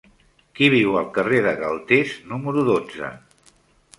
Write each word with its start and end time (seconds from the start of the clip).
Qui 0.59 0.69
viu 0.73 0.95
al 1.01 1.09
carrer 1.17 1.41
de 1.47 1.51
Galtés 1.59 2.15
número 2.31 2.63
dotze? 2.73 3.13